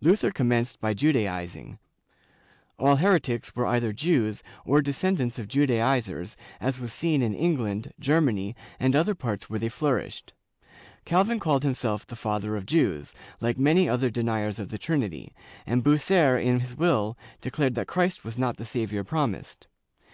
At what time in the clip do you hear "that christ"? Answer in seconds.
17.74-18.24